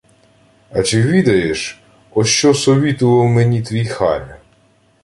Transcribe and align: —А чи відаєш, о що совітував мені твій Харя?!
—А 0.71 0.83
чи 0.83 1.01
відаєш, 1.01 1.81
о 2.11 2.23
що 2.23 2.53
совітував 2.53 3.27
мені 3.27 3.61
твій 3.61 3.85
Харя?! 3.85 4.37